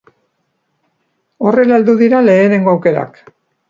Horrela 1.45 1.79
heldu 1.79 1.97
dira 2.03 2.25
lehenengo 2.33 2.77
aukerak. 2.77 3.27